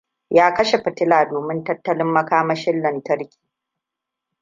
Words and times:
Ya 0.29 0.53
kashe 0.53 0.77
fitila 0.83 1.25
domin 1.27 1.63
tattalin 1.63 2.07
makamashin 2.07 2.81
lantarki. 2.81 3.39